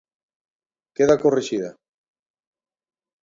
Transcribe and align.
Queda 0.99 1.17
corrixida. 1.25 1.69